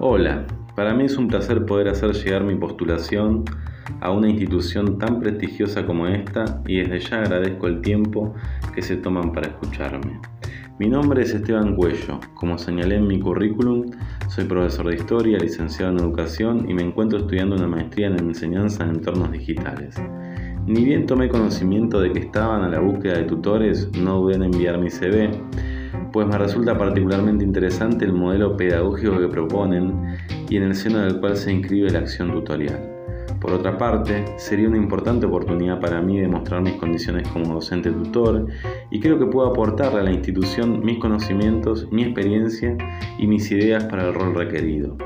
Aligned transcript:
Hola, 0.00 0.44
para 0.74 0.92
mí 0.92 1.04
es 1.04 1.16
un 1.16 1.28
placer 1.28 1.66
poder 1.66 1.86
hacer 1.86 2.12
llegar 2.14 2.42
mi 2.42 2.56
postulación 2.56 3.44
a 4.00 4.10
una 4.10 4.28
institución 4.28 4.98
tan 4.98 5.20
prestigiosa 5.20 5.86
como 5.86 6.08
esta 6.08 6.60
y 6.66 6.78
desde 6.78 6.98
ya 6.98 7.20
agradezco 7.20 7.68
el 7.68 7.80
tiempo 7.80 8.34
que 8.74 8.82
se 8.82 8.96
toman 8.96 9.30
para 9.30 9.50
escucharme. 9.50 10.20
Mi 10.80 10.88
nombre 10.88 11.22
es 11.22 11.32
Esteban 11.32 11.76
Cuello, 11.76 12.18
como 12.34 12.58
señalé 12.58 12.96
en 12.96 13.06
mi 13.06 13.20
currículum, 13.20 13.92
soy 14.26 14.46
profesor 14.46 14.88
de 14.88 14.96
historia, 14.96 15.38
licenciado 15.38 15.92
en 15.92 16.00
educación 16.00 16.68
y 16.68 16.74
me 16.74 16.82
encuentro 16.82 17.20
estudiando 17.20 17.54
una 17.54 17.68
maestría 17.68 18.08
en 18.08 18.18
enseñanza 18.18 18.82
en 18.82 18.96
entornos 18.96 19.30
digitales. 19.30 19.94
Ni 20.66 20.84
bien 20.84 21.06
tomé 21.06 21.28
conocimiento 21.28 22.00
de 22.00 22.10
que 22.10 22.18
estaban 22.18 22.64
a 22.64 22.68
la 22.68 22.80
búsqueda 22.80 23.18
de 23.18 23.24
tutores, 23.24 23.88
no 23.96 24.22
dudé 24.22 24.34
en 24.34 24.42
enviar 24.42 24.76
mi 24.76 24.90
CV 24.90 25.30
pues 26.14 26.28
me 26.28 26.38
resulta 26.38 26.78
particularmente 26.78 27.42
interesante 27.44 28.04
el 28.04 28.12
modelo 28.12 28.56
pedagógico 28.56 29.18
que 29.18 29.26
proponen 29.26 30.16
y 30.48 30.56
en 30.56 30.62
el 30.62 30.76
seno 30.76 31.00
del 31.00 31.18
cual 31.18 31.36
se 31.36 31.50
inscribe 31.50 31.90
la 31.90 31.98
acción 31.98 32.30
tutorial. 32.30 32.88
Por 33.40 33.52
otra 33.52 33.76
parte, 33.76 34.24
sería 34.36 34.68
una 34.68 34.76
importante 34.76 35.26
oportunidad 35.26 35.80
para 35.80 36.00
mí 36.00 36.20
demostrar 36.20 36.62
mis 36.62 36.74
condiciones 36.74 37.26
como 37.30 37.54
docente 37.54 37.90
tutor 37.90 38.46
y 38.92 39.00
creo 39.00 39.18
que 39.18 39.26
puedo 39.26 39.48
aportarle 39.48 39.98
a 39.98 40.02
la 40.04 40.12
institución 40.12 40.84
mis 40.84 41.00
conocimientos, 41.00 41.88
mi 41.90 42.04
experiencia 42.04 42.76
y 43.18 43.26
mis 43.26 43.50
ideas 43.50 43.82
para 43.82 44.06
el 44.06 44.14
rol 44.14 44.36
requerido. 44.36 44.96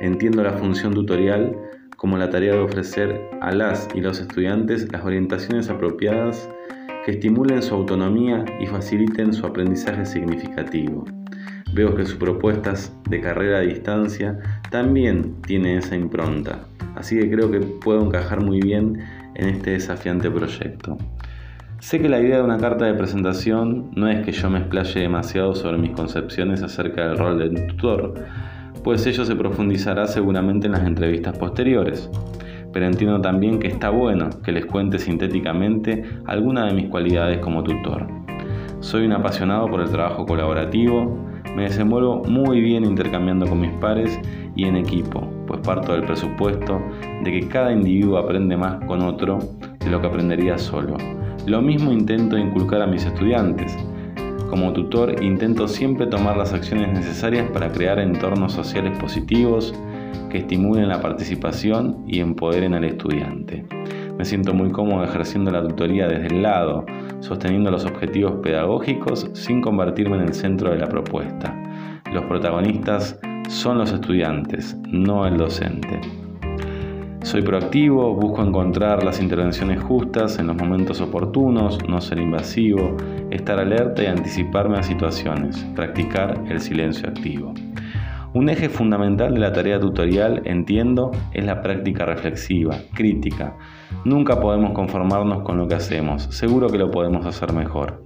Entiendo 0.00 0.42
la 0.42 0.54
función 0.54 0.94
tutorial 0.94 1.58
como 1.98 2.16
la 2.16 2.30
tarea 2.30 2.54
de 2.54 2.60
ofrecer 2.60 3.20
a 3.42 3.52
las 3.52 3.86
y 3.94 4.00
los 4.00 4.18
estudiantes 4.18 4.90
las 4.90 5.04
orientaciones 5.04 5.68
apropiadas 5.68 6.48
que 7.04 7.12
estimulen 7.12 7.62
su 7.62 7.74
autonomía 7.74 8.44
y 8.60 8.66
faciliten 8.66 9.32
su 9.32 9.46
aprendizaje 9.46 10.04
significativo. 10.04 11.04
Veo 11.72 11.94
que 11.94 12.04
sus 12.04 12.16
propuestas 12.16 12.92
de 13.08 13.20
carrera 13.20 13.58
a 13.58 13.62
distancia 13.62 14.38
también 14.70 15.40
tienen 15.42 15.78
esa 15.78 15.96
impronta, 15.96 16.66
así 16.96 17.18
que 17.18 17.30
creo 17.30 17.50
que 17.50 17.60
puedo 17.60 18.04
encajar 18.04 18.42
muy 18.42 18.60
bien 18.60 19.00
en 19.34 19.48
este 19.48 19.72
desafiante 19.72 20.30
proyecto. 20.30 20.96
Sé 21.78 22.00
que 22.00 22.08
la 22.08 22.20
idea 22.20 22.38
de 22.38 22.42
una 22.42 22.58
carta 22.58 22.86
de 22.86 22.94
presentación 22.94 23.90
no 23.94 24.08
es 24.08 24.24
que 24.24 24.32
yo 24.32 24.50
me 24.50 24.58
explaye 24.58 25.00
demasiado 25.00 25.54
sobre 25.54 25.78
mis 25.78 25.92
concepciones 25.92 26.62
acerca 26.62 27.06
del 27.08 27.18
rol 27.18 27.38
del 27.38 27.66
tutor, 27.68 28.14
pues 28.82 29.06
ello 29.06 29.24
se 29.24 29.36
profundizará 29.36 30.06
seguramente 30.06 30.66
en 30.66 30.72
las 30.72 30.86
entrevistas 30.86 31.36
posteriores 31.38 32.10
pero 32.72 32.86
entiendo 32.86 33.20
también 33.20 33.58
que 33.58 33.68
está 33.68 33.90
bueno 33.90 34.30
que 34.44 34.52
les 34.52 34.66
cuente 34.66 34.98
sintéticamente 34.98 36.04
alguna 36.26 36.66
de 36.66 36.74
mis 36.74 36.88
cualidades 36.88 37.38
como 37.38 37.62
tutor. 37.62 38.06
Soy 38.80 39.06
un 39.06 39.12
apasionado 39.12 39.68
por 39.68 39.80
el 39.80 39.90
trabajo 39.90 40.24
colaborativo, 40.26 41.18
me 41.56 41.64
desenvuelvo 41.64 42.22
muy 42.24 42.60
bien 42.60 42.84
intercambiando 42.84 43.46
con 43.46 43.60
mis 43.60 43.72
pares 43.72 44.18
y 44.54 44.64
en 44.64 44.76
equipo, 44.76 45.20
pues 45.46 45.60
parto 45.60 45.92
del 45.92 46.04
presupuesto 46.04 46.80
de 47.24 47.32
que 47.32 47.48
cada 47.48 47.72
individuo 47.72 48.18
aprende 48.18 48.56
más 48.56 48.84
con 48.86 49.02
otro 49.02 49.38
de 49.78 49.90
lo 49.90 50.00
que 50.00 50.06
aprendería 50.06 50.58
solo. 50.58 50.96
Lo 51.46 51.62
mismo 51.62 51.92
intento 51.92 52.36
inculcar 52.36 52.82
a 52.82 52.86
mis 52.86 53.04
estudiantes. 53.04 53.76
Como 54.50 54.72
tutor 54.72 55.22
intento 55.22 55.66
siempre 55.66 56.06
tomar 56.06 56.36
las 56.36 56.52
acciones 56.52 56.92
necesarias 56.92 57.50
para 57.50 57.70
crear 57.70 57.98
entornos 57.98 58.52
sociales 58.52 58.96
positivos, 58.98 59.74
que 60.30 60.38
estimulen 60.38 60.88
la 60.88 61.00
participación 61.00 62.04
y 62.06 62.20
empoderen 62.20 62.74
al 62.74 62.84
estudiante. 62.84 63.64
Me 64.18 64.24
siento 64.24 64.52
muy 64.52 64.70
cómodo 64.70 65.04
ejerciendo 65.04 65.50
la 65.50 65.62
tutoría 65.62 66.08
desde 66.08 66.26
el 66.26 66.42
lado, 66.42 66.84
sosteniendo 67.20 67.70
los 67.70 67.84
objetivos 67.84 68.40
pedagógicos 68.42 69.30
sin 69.32 69.60
convertirme 69.60 70.16
en 70.16 70.24
el 70.24 70.34
centro 70.34 70.70
de 70.70 70.78
la 70.78 70.88
propuesta. 70.88 71.54
Los 72.12 72.24
protagonistas 72.24 73.18
son 73.48 73.78
los 73.78 73.92
estudiantes, 73.92 74.76
no 74.88 75.26
el 75.26 75.36
docente. 75.36 76.00
Soy 77.22 77.42
proactivo, 77.42 78.14
busco 78.14 78.42
encontrar 78.42 79.04
las 79.04 79.20
intervenciones 79.20 79.82
justas 79.82 80.38
en 80.38 80.46
los 80.46 80.56
momentos 80.56 81.00
oportunos, 81.00 81.78
no 81.88 82.00
ser 82.00 82.18
invasivo, 82.18 82.96
estar 83.30 83.58
alerta 83.58 84.02
y 84.02 84.06
anticiparme 84.06 84.78
a 84.78 84.82
situaciones, 84.82 85.64
practicar 85.74 86.42
el 86.48 86.60
silencio 86.60 87.08
activo. 87.08 87.52
Un 88.34 88.50
eje 88.50 88.68
fundamental 88.68 89.32
de 89.32 89.40
la 89.40 89.54
tarea 89.54 89.80
tutorial, 89.80 90.42
entiendo, 90.44 91.12
es 91.32 91.46
la 91.46 91.62
práctica 91.62 92.04
reflexiva, 92.04 92.76
crítica. 92.92 93.56
Nunca 94.04 94.38
podemos 94.38 94.72
conformarnos 94.72 95.42
con 95.44 95.56
lo 95.56 95.66
que 95.66 95.76
hacemos, 95.76 96.24
seguro 96.24 96.68
que 96.68 96.76
lo 96.76 96.90
podemos 96.90 97.24
hacer 97.24 97.54
mejor. 97.54 98.04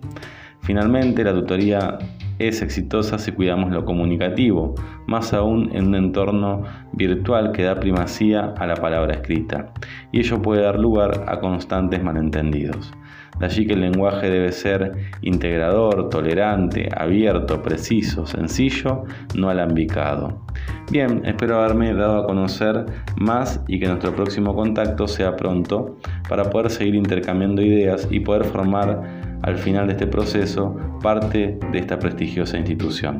Finalmente, 0.61 1.25
la 1.25 1.33
tutoría 1.33 1.99
es 2.39 2.63
exitosa 2.63 3.19
si 3.19 3.33
cuidamos 3.33 3.73
lo 3.73 3.85
comunicativo, 3.85 4.77
más 5.09 5.33
aún 5.33 5.71
en 5.75 5.89
un 5.89 5.97
entorno 5.97 6.63
virtual 6.93 7.51
que 7.51 7.65
da 7.65 7.81
primacía 7.81 8.55
a 8.57 8.67
la 8.69 8.77
palabra 8.77 9.15
escrita, 9.15 9.73
y 10.13 10.21
ello 10.21 10.41
puede 10.41 10.63
dar 10.63 10.79
lugar 10.79 11.25
a 11.27 11.41
constantes 11.41 12.01
malentendidos. 12.01 12.93
De 13.43 13.47
allí 13.47 13.67
que 13.67 13.73
el 13.73 13.81
lenguaje 13.81 14.31
debe 14.31 14.53
ser 14.53 14.93
integrador, 15.21 16.09
tolerante, 16.11 16.89
abierto, 16.97 17.61
preciso, 17.61 18.25
sencillo, 18.25 19.03
no 19.35 19.51
alambicado. 19.51 20.47
Bien, 20.93 21.23
espero 21.25 21.59
haberme 21.59 21.93
dado 21.93 22.23
a 22.23 22.27
conocer 22.29 22.87
más 23.17 23.61
y 23.67 23.81
que 23.81 23.89
nuestro 23.89 24.15
próximo 24.15 24.55
contacto 24.55 25.09
sea 25.09 25.35
pronto 25.35 25.99
para 26.29 26.51
poder 26.51 26.71
seguir 26.71 26.95
intercambiando 26.95 27.63
ideas 27.63 28.07
y 28.13 28.21
poder 28.21 28.45
formar 28.45 29.03
al 29.43 29.59
final 29.59 29.89
de 29.89 29.95
este 29.95 30.07
proceso 30.07 30.77
parte 31.03 31.59
de 31.73 31.79
esta 31.81 31.99
prestigiosa 31.99 32.57
institución. 32.59 33.19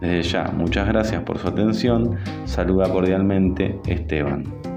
Desde 0.00 0.22
ya, 0.22 0.44
muchas 0.52 0.88
gracias 0.88 1.22
por 1.22 1.38
su 1.38 1.46
atención. 1.46 2.16
Saluda 2.44 2.88
cordialmente 2.88 3.78
Esteban. 3.86 4.69